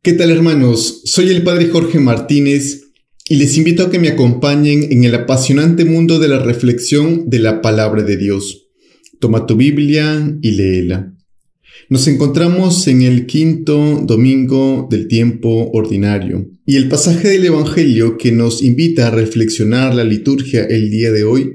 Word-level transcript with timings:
¿Qué 0.00 0.12
tal 0.12 0.30
hermanos? 0.30 1.02
Soy 1.06 1.28
el 1.30 1.42
Padre 1.42 1.66
Jorge 1.66 1.98
Martínez 1.98 2.92
y 3.28 3.34
les 3.34 3.58
invito 3.58 3.82
a 3.82 3.90
que 3.90 3.98
me 3.98 4.06
acompañen 4.06 4.92
en 4.92 5.02
el 5.02 5.12
apasionante 5.12 5.84
mundo 5.84 6.20
de 6.20 6.28
la 6.28 6.38
reflexión 6.38 7.28
de 7.28 7.40
la 7.40 7.60
palabra 7.60 8.04
de 8.04 8.16
Dios. 8.16 8.68
Toma 9.18 9.44
tu 9.44 9.56
Biblia 9.56 10.38
y 10.40 10.52
léela. 10.52 11.12
Nos 11.90 12.06
encontramos 12.06 12.86
en 12.86 13.02
el 13.02 13.26
quinto 13.26 14.00
domingo 14.04 14.86
del 14.88 15.08
tiempo 15.08 15.68
ordinario 15.72 16.48
y 16.64 16.76
el 16.76 16.88
pasaje 16.88 17.26
del 17.30 17.46
Evangelio 17.46 18.18
que 18.18 18.30
nos 18.30 18.62
invita 18.62 19.08
a 19.08 19.10
reflexionar 19.10 19.96
la 19.96 20.04
liturgia 20.04 20.62
el 20.64 20.90
día 20.90 21.10
de 21.10 21.24
hoy 21.24 21.54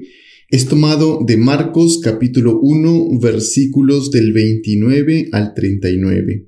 es 0.50 0.66
tomado 0.66 1.20
de 1.26 1.38
Marcos 1.38 1.98
capítulo 1.98 2.60
1 2.60 3.18
versículos 3.20 4.10
del 4.10 4.34
29 4.34 5.30
al 5.32 5.54
39. 5.54 6.46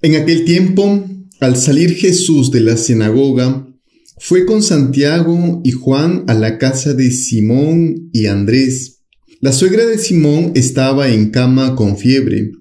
En 0.00 0.14
aquel 0.14 0.44
tiempo 0.44 1.10
al 1.44 1.56
salir 1.56 1.94
Jesús 1.94 2.50
de 2.50 2.62
la 2.62 2.78
sinagoga, 2.78 3.68
fue 4.16 4.46
con 4.46 4.62
Santiago 4.62 5.60
y 5.62 5.72
Juan 5.72 6.24
a 6.26 6.32
la 6.32 6.56
casa 6.56 6.94
de 6.94 7.10
Simón 7.10 8.08
y 8.14 8.26
Andrés. 8.26 9.02
La 9.40 9.52
suegra 9.52 9.84
de 9.84 9.98
Simón 9.98 10.52
estaba 10.54 11.10
en 11.10 11.28
cama 11.28 11.76
con 11.76 11.98
fiebre, 11.98 12.52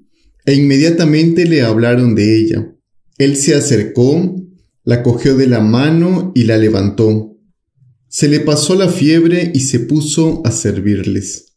e 0.46 0.56
inmediatamente 0.56 1.46
le 1.46 1.62
hablaron 1.62 2.14
de 2.14 2.38
ella. 2.38 2.76
Él 3.18 3.38
se 3.38 3.56
acercó, 3.56 4.36
la 4.84 5.02
cogió 5.02 5.38
de 5.38 5.48
la 5.48 5.62
mano 5.62 6.34
y 6.36 6.44
la 6.44 6.58
levantó. 6.58 7.38
Se 8.10 8.28
le 8.28 8.42
pasó 8.42 8.76
la 8.76 8.90
fiebre 8.90 9.50
y 9.56 9.62
se 9.62 9.80
puso 9.80 10.42
a 10.44 10.52
servirles. 10.52 11.56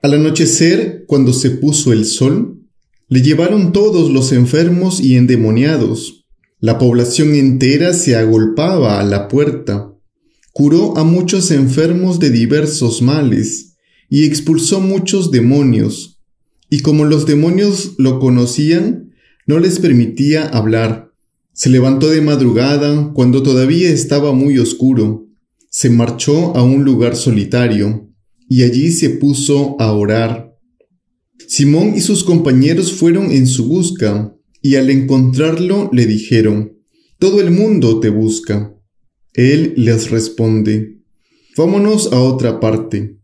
Al 0.00 0.14
anochecer, 0.14 1.04
cuando 1.06 1.34
se 1.34 1.50
puso 1.50 1.92
el 1.92 2.06
sol, 2.06 2.62
le 3.08 3.20
llevaron 3.20 3.72
todos 3.72 4.10
los 4.10 4.32
enfermos 4.32 5.02
y 5.02 5.16
endemoniados 5.16 6.23
la 6.64 6.78
población 6.78 7.34
entera 7.34 7.92
se 7.92 8.16
agolpaba 8.16 8.98
a 8.98 9.04
la 9.04 9.28
puerta. 9.28 9.92
Curó 10.54 10.96
a 10.96 11.04
muchos 11.04 11.50
enfermos 11.50 12.20
de 12.20 12.30
diversos 12.30 13.02
males 13.02 13.74
y 14.08 14.24
expulsó 14.24 14.80
muchos 14.80 15.30
demonios. 15.30 16.22
Y 16.70 16.80
como 16.80 17.04
los 17.04 17.26
demonios 17.26 17.96
lo 17.98 18.18
conocían, 18.18 19.10
no 19.46 19.58
les 19.58 19.78
permitía 19.78 20.46
hablar. 20.46 21.12
Se 21.52 21.68
levantó 21.68 22.08
de 22.08 22.22
madrugada 22.22 23.12
cuando 23.12 23.42
todavía 23.42 23.90
estaba 23.90 24.32
muy 24.32 24.58
oscuro. 24.58 25.28
Se 25.68 25.90
marchó 25.90 26.56
a 26.56 26.62
un 26.62 26.82
lugar 26.82 27.14
solitario 27.14 28.08
y 28.48 28.62
allí 28.62 28.90
se 28.90 29.10
puso 29.10 29.76
a 29.78 29.92
orar. 29.92 30.56
Simón 31.46 31.92
y 31.94 32.00
sus 32.00 32.24
compañeros 32.24 32.94
fueron 32.94 33.32
en 33.32 33.46
su 33.46 33.68
busca 33.68 34.34
y 34.64 34.76
al 34.76 34.88
encontrarlo 34.88 35.90
le 35.92 36.06
dijeron, 36.06 36.78
Todo 37.18 37.42
el 37.42 37.50
mundo 37.50 38.00
te 38.00 38.08
busca. 38.08 38.74
Él 39.34 39.74
les 39.76 40.10
responde, 40.10 41.02
Vámonos 41.54 42.10
a 42.14 42.20
otra 42.20 42.60
parte, 42.60 43.18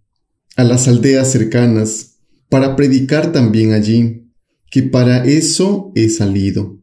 a 0.56 0.64
las 0.64 0.86
aldeas 0.86 1.32
cercanas, 1.32 2.18
para 2.50 2.76
predicar 2.76 3.32
también 3.32 3.72
allí, 3.72 4.30
que 4.70 4.82
para 4.82 5.24
eso 5.24 5.92
he 5.94 6.10
salido. 6.10 6.78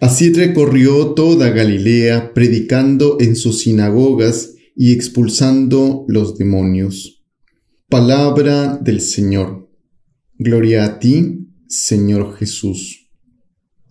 Así 0.00 0.32
recorrió 0.32 1.14
toda 1.14 1.50
Galilea, 1.50 2.34
predicando 2.34 3.18
en 3.20 3.36
sus 3.36 3.60
sinagogas 3.60 4.54
y 4.74 4.92
expulsando 4.92 6.04
los 6.08 6.36
demonios. 6.36 7.24
Palabra 7.88 8.76
del 8.76 9.00
Señor. 9.00 9.70
Gloria 10.36 10.84
a 10.84 10.98
ti, 10.98 11.46
Señor 11.68 12.36
Jesús. 12.36 13.07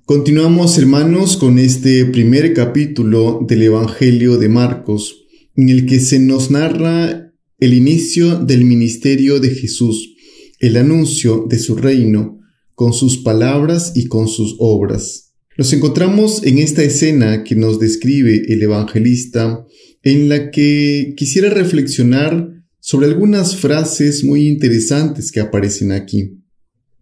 Continuamos, 0.07 0.77
hermanos, 0.77 1.35
con 1.35 1.59
este 1.59 2.05
primer 2.05 2.53
capítulo 2.53 3.45
del 3.45 3.63
Evangelio 3.63 4.37
de 4.37 4.47
Marcos, 4.47 5.25
en 5.57 5.67
el 5.67 5.85
que 5.85 5.99
se 5.99 6.17
nos 6.17 6.49
narra 6.49 7.33
el 7.59 7.73
inicio 7.73 8.39
del 8.39 8.63
ministerio 8.63 9.41
de 9.41 9.49
Jesús, 9.49 10.15
el 10.61 10.77
anuncio 10.77 11.45
de 11.49 11.59
su 11.59 11.75
reino, 11.75 12.39
con 12.73 12.93
sus 12.93 13.17
palabras 13.17 13.91
y 13.95 14.05
con 14.05 14.29
sus 14.29 14.55
obras. 14.59 15.33
Nos 15.57 15.73
encontramos 15.73 16.41
en 16.45 16.59
esta 16.59 16.83
escena 16.83 17.43
que 17.43 17.57
nos 17.57 17.77
describe 17.77 18.43
el 18.47 18.63
evangelista, 18.63 19.65
en 20.03 20.29
la 20.29 20.51
que 20.51 21.15
quisiera 21.17 21.49
reflexionar 21.49 22.49
sobre 22.79 23.07
algunas 23.07 23.57
frases 23.57 24.23
muy 24.23 24.47
interesantes 24.47 25.33
que 25.33 25.41
aparecen 25.41 25.91
aquí. 25.91 26.37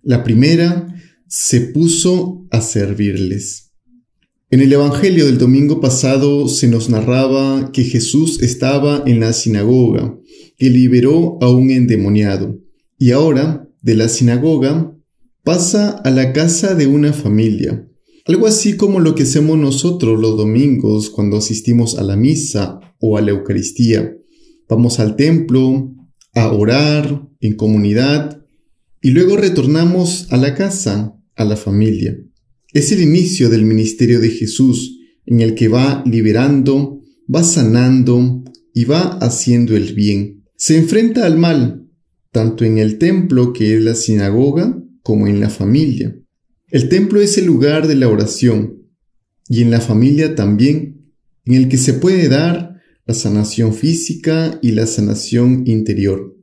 La 0.02 0.24
primera 0.24 0.92
se 1.28 1.62
puso 1.62 2.46
a 2.52 2.62
servirles. 2.62 3.72
En 4.52 4.62
el 4.62 4.72
Evangelio 4.72 5.25
del 5.25 5.38
domingo 5.38 5.81
pasado 5.81 6.47
se 6.47 6.68
nos 6.68 6.90
narraba 6.90 7.72
que 7.72 7.84
Jesús 7.84 8.41
estaba 8.41 9.03
en 9.06 9.19
la 9.19 9.34
sinagoga, 9.34 10.18
que 10.58 10.69
liberó 10.69 11.38
a 11.41 11.50
un 11.50 11.72
endemoniado, 11.72 12.59
y 12.97 13.12
ahora, 13.12 13.68
de 13.81 13.96
la 13.96 14.08
sinagoga, 14.08 14.96
pasa 15.44 15.90
a 15.90 16.09
la 16.12 16.31
casa 16.31 16.75
de 16.75 16.88
una 16.88 17.12
familia, 17.12 17.88
algo 18.25 18.47
así 18.47 18.78
como 18.78 19.00
lo 19.00 19.14
que 19.14 19.24
hacemos 19.24 19.58
nosotros 19.58 20.19
los 20.19 20.38
domingos 20.38 21.09
cuando 21.09 21.38
asistimos 21.38 21.97
a 21.97 22.03
la 22.03 22.16
misa 22.16 22.80
o 23.00 23.18
a 23.18 23.22
la 23.22 23.31
Eucaristía. 23.31 24.16
Vamos 24.68 25.00
al 25.00 25.16
templo 25.16 25.94
a 26.34 26.52
orar 26.52 27.28
en 27.40 27.56
comunidad 27.56 28.45
y 29.06 29.12
luego 29.12 29.38
retornamos 29.38 30.26
a 30.32 30.38
la 30.38 30.56
casa, 30.56 31.16
a 31.36 31.46
la 31.46 31.56
familia. 31.56 32.18
Es 32.74 32.92
el 32.92 33.04
inicio 33.04 33.50
del 33.50 33.64
ministerio 33.64 34.20
de 34.20 34.30
Jesús, 34.30 34.98
en 35.28 35.42
el 35.42 35.54
que 35.54 35.68
va 35.68 36.02
liberando, 36.08 37.04
va 37.32 37.44
sanando 37.44 38.44
y 38.74 38.86
va 38.86 39.20
haciendo 39.20 39.76
el 39.76 39.94
bien. 39.94 40.46
Se 40.58 40.76
enfrenta 40.76 41.28
al 41.28 41.38
mal, 41.38 41.88
tanto 42.32 42.66
en 42.66 42.80
el 42.80 42.98
templo, 42.98 43.54
que 43.54 43.78
es 43.78 43.84
la 43.84 43.94
sinagoga, 43.94 44.76
como 45.04 45.28
en 45.28 45.40
la 45.40 45.52
familia. 45.52 46.18
El 46.70 46.90
templo 46.90 47.22
es 47.22 47.38
el 47.38 47.46
lugar 47.46 47.88
de 47.88 47.94
la 47.94 48.10
oración, 48.10 48.88
y 49.48 49.62
en 49.62 49.70
la 49.70 49.82
familia 49.82 50.34
también, 50.34 51.12
en 51.46 51.54
el 51.54 51.70
que 51.70 51.78
se 51.78 51.94
puede 51.94 52.28
dar 52.28 52.82
la 53.06 53.14
sanación 53.14 53.72
física 53.76 54.58
y 54.64 54.72
la 54.72 54.88
sanación 54.88 55.62
interior. 55.68 56.34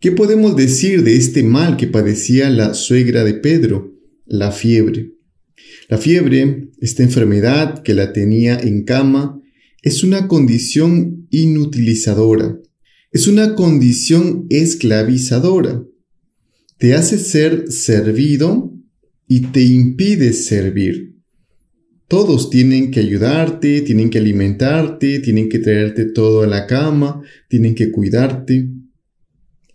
¿Qué 0.00 0.12
podemos 0.12 0.54
decir 0.54 1.02
de 1.02 1.16
este 1.16 1.42
mal 1.42 1.76
que 1.76 1.88
padecía 1.88 2.50
la 2.50 2.74
suegra 2.74 3.24
de 3.24 3.34
Pedro, 3.34 3.96
la 4.26 4.52
fiebre? 4.52 5.14
La 5.88 5.98
fiebre, 5.98 6.70
esta 6.80 7.02
enfermedad 7.02 7.82
que 7.82 7.94
la 7.94 8.12
tenía 8.12 8.60
en 8.60 8.84
cama, 8.84 9.42
es 9.82 10.04
una 10.04 10.28
condición 10.28 11.26
inutilizadora, 11.30 12.60
es 13.10 13.26
una 13.26 13.56
condición 13.56 14.46
esclavizadora. 14.50 15.82
Te 16.78 16.94
hace 16.94 17.18
ser 17.18 17.72
servido 17.72 18.72
y 19.26 19.40
te 19.40 19.62
impide 19.62 20.32
servir. 20.32 21.16
Todos 22.06 22.50
tienen 22.50 22.92
que 22.92 23.00
ayudarte, 23.00 23.80
tienen 23.80 24.10
que 24.10 24.18
alimentarte, 24.18 25.18
tienen 25.18 25.48
que 25.48 25.58
traerte 25.58 26.04
todo 26.04 26.44
a 26.44 26.46
la 26.46 26.68
cama, 26.68 27.20
tienen 27.48 27.74
que 27.74 27.90
cuidarte. 27.90 28.77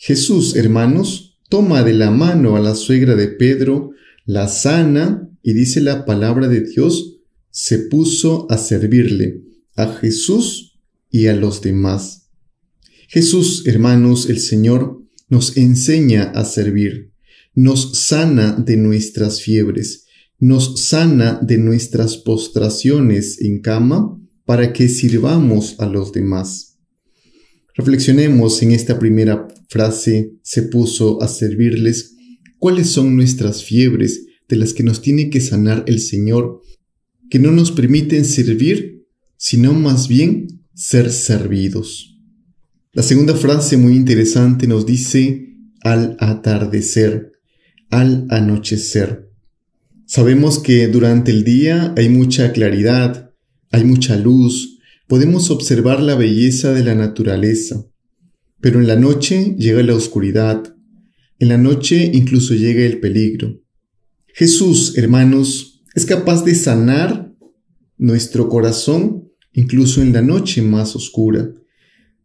Jesús, 0.05 0.57
hermanos, 0.57 1.39
toma 1.47 1.81
de 1.81 1.93
la 1.93 2.11
mano 2.11 2.57
a 2.57 2.59
la 2.59 2.75
suegra 2.75 3.15
de 3.15 3.29
Pedro, 3.29 3.91
la 4.25 4.49
sana 4.49 5.29
y 5.41 5.53
dice 5.53 5.79
la 5.79 6.03
palabra 6.03 6.49
de 6.49 6.59
Dios, 6.59 7.21
se 7.51 7.79
puso 7.79 8.45
a 8.51 8.57
servirle 8.57 9.43
a 9.77 9.93
Jesús 9.93 10.77
y 11.09 11.27
a 11.27 11.33
los 11.33 11.61
demás. 11.61 12.27
Jesús, 13.07 13.65
hermanos, 13.65 14.29
el 14.29 14.41
Señor, 14.41 15.01
nos 15.29 15.55
enseña 15.55 16.23
a 16.35 16.43
servir, 16.43 17.13
nos 17.55 17.97
sana 17.97 18.51
de 18.51 18.75
nuestras 18.75 19.41
fiebres, 19.41 20.07
nos 20.37 20.81
sana 20.81 21.39
de 21.41 21.57
nuestras 21.59 22.17
postraciones 22.17 23.39
en 23.39 23.61
cama 23.61 24.19
para 24.43 24.73
que 24.73 24.89
sirvamos 24.89 25.79
a 25.79 25.85
los 25.85 26.11
demás. 26.11 26.77
Reflexionemos 27.73 28.61
en 28.63 28.73
esta 28.73 28.99
primera 28.99 29.47
frase, 29.67 30.33
se 30.41 30.63
puso 30.63 31.21
a 31.21 31.27
servirles, 31.27 32.15
cuáles 32.59 32.89
son 32.89 33.15
nuestras 33.15 33.63
fiebres 33.63 34.25
de 34.47 34.55
las 34.55 34.73
que 34.73 34.83
nos 34.83 35.01
tiene 35.01 35.29
que 35.29 35.41
sanar 35.41 35.83
el 35.87 35.99
Señor, 35.99 36.61
que 37.29 37.39
no 37.39 37.51
nos 37.51 37.71
permiten 37.71 38.25
servir, 38.25 39.05
sino 39.37 39.73
más 39.73 40.07
bien 40.07 40.47
ser 40.73 41.11
servidos. 41.11 42.17
La 42.93 43.03
segunda 43.03 43.35
frase 43.35 43.77
muy 43.77 43.95
interesante 43.95 44.67
nos 44.67 44.85
dice 44.85 45.49
al 45.81 46.15
atardecer, 46.19 47.33
al 47.89 48.27
anochecer. 48.29 49.29
Sabemos 50.05 50.59
que 50.59 50.87
durante 50.87 51.31
el 51.31 51.43
día 51.43 51.93
hay 51.97 52.09
mucha 52.09 52.51
claridad, 52.53 53.31
hay 53.71 53.83
mucha 53.83 54.15
luz, 54.15 54.79
podemos 55.07 55.49
observar 55.49 56.01
la 56.01 56.15
belleza 56.15 56.71
de 56.71 56.83
la 56.83 56.95
naturaleza, 56.95 57.83
pero 58.63 58.79
en 58.79 58.87
la 58.87 58.95
noche 58.95 59.57
llega 59.59 59.83
la 59.83 59.93
oscuridad, 59.93 60.73
en 61.37 61.49
la 61.49 61.57
noche 61.57 62.09
incluso 62.13 62.53
llega 62.53 62.85
el 62.85 63.01
peligro. 63.01 63.61
Jesús, 64.27 64.97
hermanos, 64.97 65.83
es 65.95 66.05
capaz 66.05 66.45
de 66.45 66.55
sanar 66.55 67.35
nuestro 67.97 68.47
corazón 68.47 69.29
incluso 69.51 70.01
en 70.01 70.13
la 70.13 70.21
noche 70.21 70.61
más 70.61 70.95
oscura. 70.95 71.51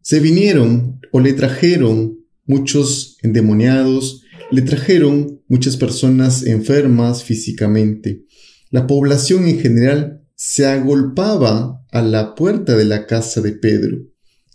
Se 0.01 0.21
vinieron 0.21 1.01
o 1.11 1.19
le 1.19 1.33
trajeron 1.33 2.19
muchos 2.45 3.17
endemoniados, 3.21 4.23
le 4.49 4.61
trajeron 4.61 5.41
muchas 5.49 5.75
personas 5.75 6.45
enfermas 6.45 7.25
físicamente. 7.25 8.23
La 8.71 8.87
población 8.87 9.45
en 9.45 9.59
general 9.59 10.23
se 10.35 10.67
agolpaba 10.67 11.85
a 11.91 12.01
la 12.01 12.33
puerta 12.33 12.77
de 12.77 12.85
la 12.85 13.07
casa 13.07 13.41
de 13.41 13.51
Pedro. 13.51 13.97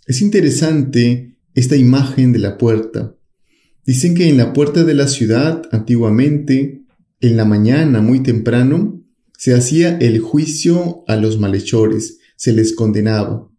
Es 0.07 0.23
interesante 0.23 1.34
esta 1.55 1.75
imagen 1.75 2.31
de 2.31 2.39
la 2.39 2.57
puerta. 2.57 3.15
Dicen 3.85 4.13
que 4.13 4.29
en 4.29 4.37
la 4.37 4.53
puerta 4.53 4.83
de 4.83 4.93
la 4.93 5.07
ciudad, 5.07 5.63
antiguamente, 5.71 6.83
en 7.21 7.37
la 7.37 7.45
mañana 7.45 8.01
muy 8.01 8.21
temprano, 8.21 9.01
se 9.37 9.53
hacía 9.53 9.97
el 9.97 10.19
juicio 10.19 11.03
a 11.07 11.15
los 11.15 11.39
malhechores, 11.39 12.19
se 12.35 12.53
les 12.53 12.73
condenaba. 12.73 13.49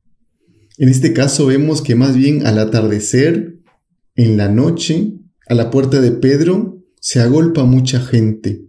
En 0.78 0.88
este 0.88 1.12
caso 1.12 1.46
vemos 1.46 1.82
que 1.82 1.94
más 1.94 2.14
bien 2.16 2.46
al 2.46 2.58
atardecer, 2.58 3.58
en 4.14 4.36
la 4.36 4.48
noche, 4.48 5.14
a 5.48 5.54
la 5.54 5.70
puerta 5.70 6.00
de 6.00 6.12
Pedro, 6.12 6.82
se 7.00 7.20
agolpa 7.20 7.64
mucha 7.64 8.00
gente 8.00 8.66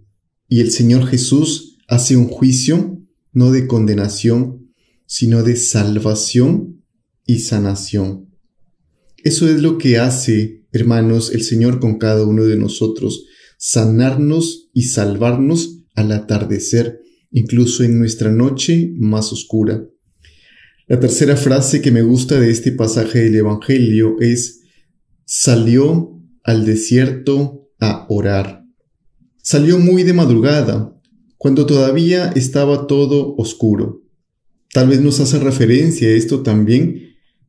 y 0.48 0.62
el 0.62 0.72
Señor 0.72 1.08
Jesús 1.08 1.78
hace 1.88 2.16
un 2.16 2.28
juicio 2.28 3.02
no 3.34 3.52
de 3.52 3.68
condenación, 3.68 4.72
sino 5.06 5.44
de 5.44 5.56
salvación 5.56 6.84
y 7.26 7.40
sanación. 7.40 8.28
Eso 9.24 9.50
es 9.50 9.62
lo 9.62 9.78
que 9.78 9.98
hace, 9.98 10.66
hermanos, 10.72 11.32
el 11.34 11.42
Señor 11.42 11.80
con 11.80 11.98
cada 11.98 12.26
uno 12.26 12.46
de 12.46 12.58
nosotros, 12.58 13.26
sanarnos 13.58 14.70
y 14.74 14.84
salvarnos 14.84 15.84
al 15.96 16.12
atardecer, 16.12 17.02
incluso 17.32 17.84
en 17.84 17.98
nuestra 17.98 18.32
noche 18.32 18.94
más 18.98 19.34
oscura. 19.34 19.84
La 20.88 21.00
tercera 21.00 21.36
frase 21.36 21.82
que 21.82 21.92
me 21.92 22.02
gusta 22.02 22.40
de 22.40 22.50
este 22.50 22.72
pasaje 22.72 23.20
del 23.20 23.36
Evangelio 23.36 24.16
es, 24.20 24.62
salió 25.26 26.22
al 26.44 26.66
desierto 26.66 27.70
a 27.80 28.06
orar. 28.10 28.64
Salió 29.42 29.80
muy 29.80 30.04
de 30.04 30.14
madrugada, 30.14 30.94
cuando 31.38 31.66
todavía 31.66 32.32
estaba 32.36 32.88
todo 32.88 33.36
oscuro. 33.36 34.04
Tal 34.74 34.90
vez 34.90 35.02
nos 35.02 35.20
hace 35.20 35.40
referencia 35.40 36.08
a 36.08 36.12
esto 36.12 36.42
también 36.42 37.07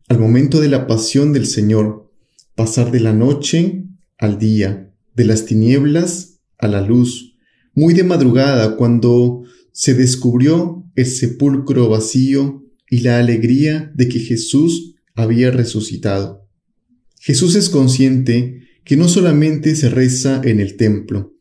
al 0.08 0.18
momento 0.18 0.60
de 0.60 0.68
la 0.68 0.86
pasión 0.86 1.32
del 1.32 1.46
Señor, 1.46 2.10
pasar 2.54 2.90
de 2.90 3.00
la 3.00 3.12
noche 3.12 3.84
al 4.16 4.38
día, 4.38 4.94
de 5.14 5.24
las 5.24 5.44
tinieblas 5.44 6.40
a 6.58 6.66
la 6.66 6.80
luz, 6.80 7.36
muy 7.74 7.92
de 7.92 8.04
madrugada 8.04 8.76
cuando 8.76 9.42
se 9.72 9.94
descubrió 9.94 10.84
el 10.96 11.06
sepulcro 11.06 11.88
vacío 11.88 12.64
y 12.90 13.00
la 13.00 13.18
alegría 13.18 13.92
de 13.94 14.08
que 14.08 14.18
Jesús 14.18 14.94
había 15.14 15.50
resucitado. 15.50 16.48
Jesús 17.20 17.54
es 17.54 17.68
consciente 17.68 18.62
que 18.84 18.96
no 18.96 19.08
solamente 19.08 19.76
se 19.76 19.90
reza 19.90 20.40
en 20.42 20.60
el 20.60 20.76
templo, 20.76 21.34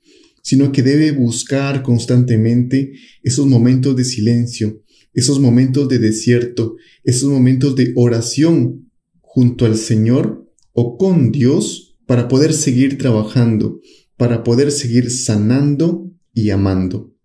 sino 0.43 0.71
que 0.71 0.83
debe 0.83 1.11
buscar 1.11 1.83
constantemente 1.83 2.93
esos 3.23 3.47
momentos 3.47 3.95
de 3.95 4.03
silencio, 4.03 4.83
esos 5.17 5.39
momentos 5.39 5.89
de 5.89 5.97
desierto, 5.97 6.75
esos 7.03 7.27
momentos 7.27 7.75
de 7.75 7.91
oración 7.95 8.91
junto 9.19 9.65
al 9.65 9.75
Señor 9.75 10.47
o 10.73 10.95
con 10.95 11.31
Dios 11.31 11.97
para 12.05 12.27
poder 12.27 12.53
seguir 12.53 12.99
trabajando, 12.99 13.81
para 14.15 14.43
poder 14.43 14.71
seguir 14.71 15.09
sanando 15.09 16.11
y 16.35 16.51
amando. 16.51 17.15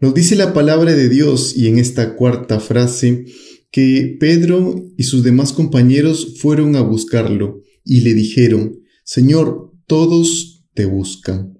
Nos 0.00 0.14
dice 0.14 0.36
la 0.36 0.52
palabra 0.52 0.94
de 0.94 1.08
Dios 1.08 1.56
y 1.56 1.66
en 1.66 1.80
esta 1.80 2.14
cuarta 2.14 2.60
frase 2.60 3.24
que 3.72 4.16
Pedro 4.20 4.76
y 4.96 5.02
sus 5.02 5.24
demás 5.24 5.52
compañeros 5.52 6.36
fueron 6.38 6.76
a 6.76 6.82
buscarlo 6.82 7.62
y 7.84 8.02
le 8.02 8.14
dijeron, 8.14 8.78
Señor, 9.02 9.72
todos 9.88 10.64
te 10.72 10.84
buscan. 10.84 11.58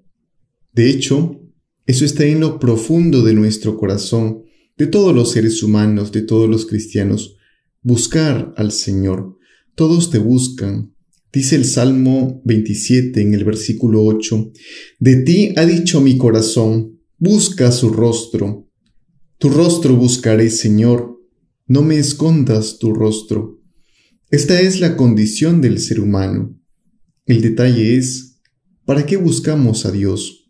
De 0.71 0.89
hecho, 0.89 1.41
eso 1.85 2.05
está 2.05 2.23
en 2.23 2.39
lo 2.39 2.59
profundo 2.59 3.23
de 3.23 3.33
nuestro 3.33 3.75
corazón, 3.75 4.44
de 4.77 4.87
todos 4.87 5.15
los 5.15 5.31
seres 5.31 5.63
humanos, 5.63 6.11
de 6.11 6.21
todos 6.21 6.49
los 6.49 6.65
cristianos, 6.65 7.37
buscar 7.81 8.53
al 8.57 8.71
Señor. 8.71 9.37
Todos 9.75 10.09
te 10.09 10.17
buscan. 10.17 10.93
Dice 11.31 11.55
el 11.55 11.65
Salmo 11.65 12.41
27 12.45 13.21
en 13.21 13.33
el 13.33 13.43
versículo 13.43 14.03
8, 14.03 14.51
De 14.99 15.17
ti 15.17 15.53
ha 15.57 15.65
dicho 15.65 16.01
mi 16.01 16.17
corazón, 16.17 16.99
busca 17.17 17.71
su 17.71 17.89
rostro. 17.89 18.69
Tu 19.37 19.49
rostro 19.49 19.95
buscaré, 19.95 20.49
Señor, 20.49 21.19
no 21.67 21.81
me 21.81 21.97
escondas 21.97 22.79
tu 22.79 22.93
rostro. 22.93 23.61
Esta 24.29 24.61
es 24.61 24.79
la 24.79 24.95
condición 24.95 25.61
del 25.61 25.79
ser 25.79 25.99
humano. 25.99 26.57
El 27.25 27.41
detalle 27.41 27.97
es, 27.97 28.39
¿para 28.85 29.05
qué 29.05 29.17
buscamos 29.17 29.85
a 29.85 29.91
Dios? 29.91 30.49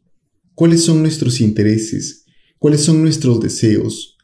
¿Cuáles 0.54 0.84
son 0.84 1.02
nuestros 1.02 1.42
intereses? 1.42 2.26
¿Cuáles 2.60 2.82
son 2.82 3.02
nuestros 3.02 3.40
deseos? 3.40 4.15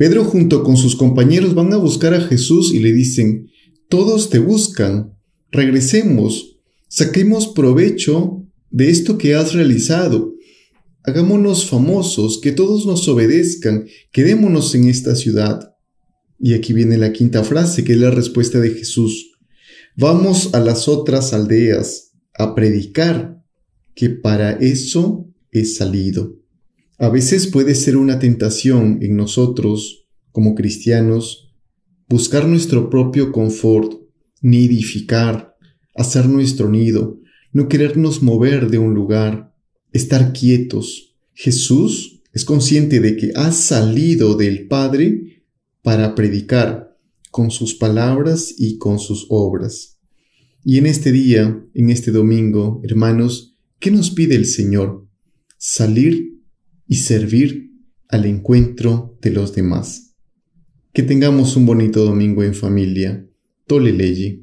Pedro 0.00 0.24
junto 0.24 0.64
con 0.64 0.78
sus 0.78 0.96
compañeros 0.96 1.54
van 1.54 1.74
a 1.74 1.76
buscar 1.76 2.14
a 2.14 2.22
Jesús 2.22 2.72
y 2.72 2.78
le 2.78 2.90
dicen, 2.90 3.50
todos 3.90 4.30
te 4.30 4.38
buscan, 4.38 5.12
regresemos, 5.50 6.58
saquemos 6.88 7.48
provecho 7.48 8.46
de 8.70 8.88
esto 8.88 9.18
que 9.18 9.34
has 9.34 9.52
realizado, 9.52 10.32
hagámonos 11.02 11.68
famosos, 11.68 12.40
que 12.40 12.52
todos 12.52 12.86
nos 12.86 13.06
obedezcan, 13.08 13.88
quedémonos 14.10 14.74
en 14.74 14.88
esta 14.88 15.14
ciudad. 15.14 15.74
Y 16.38 16.54
aquí 16.54 16.72
viene 16.72 16.96
la 16.96 17.12
quinta 17.12 17.44
frase, 17.44 17.84
que 17.84 17.92
es 17.92 17.98
la 17.98 18.10
respuesta 18.10 18.58
de 18.58 18.70
Jesús. 18.70 19.32
Vamos 19.98 20.54
a 20.54 20.60
las 20.60 20.88
otras 20.88 21.34
aldeas 21.34 22.12
a 22.38 22.54
predicar, 22.54 23.44
que 23.94 24.08
para 24.08 24.52
eso 24.52 25.28
he 25.52 25.66
salido. 25.66 26.39
A 27.02 27.08
veces 27.08 27.46
puede 27.46 27.74
ser 27.74 27.96
una 27.96 28.18
tentación 28.18 28.98
en 29.00 29.16
nosotros, 29.16 30.06
como 30.32 30.54
cristianos, 30.54 31.50
buscar 32.10 32.46
nuestro 32.46 32.90
propio 32.90 33.32
confort, 33.32 33.94
nidificar, 34.42 35.56
hacer 35.94 36.28
nuestro 36.28 36.68
nido, 36.68 37.18
no 37.54 37.68
querernos 37.68 38.22
mover 38.22 38.70
de 38.70 38.76
un 38.76 38.92
lugar, 38.92 39.54
estar 39.92 40.34
quietos. 40.34 41.16
Jesús 41.32 42.20
es 42.34 42.44
consciente 42.44 43.00
de 43.00 43.16
que 43.16 43.32
ha 43.34 43.50
salido 43.50 44.34
del 44.34 44.68
Padre 44.68 45.42
para 45.80 46.14
predicar 46.14 46.98
con 47.30 47.50
sus 47.50 47.74
palabras 47.74 48.54
y 48.58 48.76
con 48.76 48.98
sus 48.98 49.24
obras. 49.30 49.98
Y 50.66 50.76
en 50.76 50.84
este 50.84 51.12
día, 51.12 51.64
en 51.72 51.88
este 51.88 52.10
domingo, 52.10 52.82
hermanos, 52.84 53.56
¿qué 53.78 53.90
nos 53.90 54.10
pide 54.10 54.34
el 54.34 54.44
Señor? 54.44 55.08
Salir 55.56 56.39
y 56.90 56.96
servir 56.96 57.70
al 58.08 58.26
encuentro 58.26 59.16
de 59.22 59.30
los 59.30 59.54
demás. 59.54 60.16
Que 60.92 61.04
tengamos 61.04 61.54
un 61.54 61.64
bonito 61.64 62.04
domingo 62.04 62.42
en 62.42 62.52
familia. 62.52 63.24
Tole 63.68 63.92
leye. 63.92 64.42